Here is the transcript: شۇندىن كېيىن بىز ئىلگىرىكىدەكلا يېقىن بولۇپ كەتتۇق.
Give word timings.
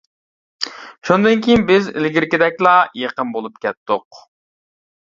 شۇندىن 1.09 1.43
كېيىن 1.49 1.67
بىز 1.69 1.91
ئىلگىرىكىدەكلا 1.93 2.75
يېقىن 3.05 3.39
بولۇپ 3.39 3.65
كەتتۇق. 3.69 4.25